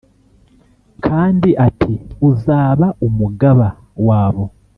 [1.05, 1.93] kandi ati
[2.29, 3.67] ‘Uzaba umugaba
[4.07, 4.43] wabo.